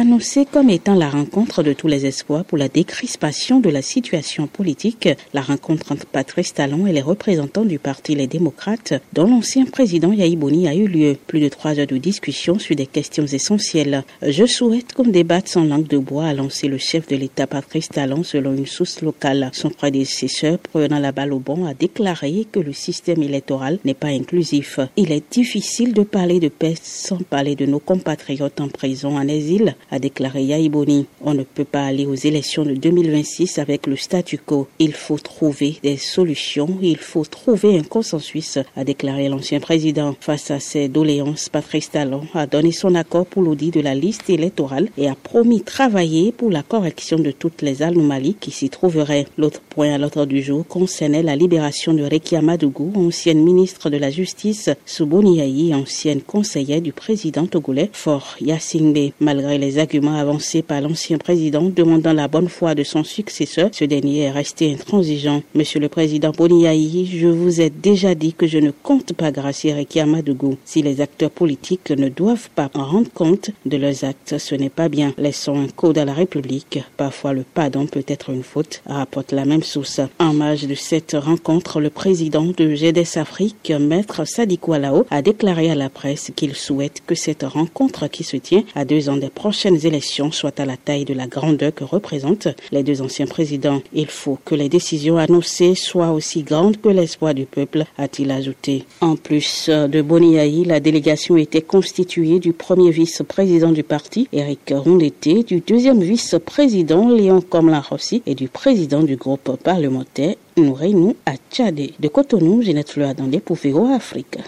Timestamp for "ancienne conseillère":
55.74-56.80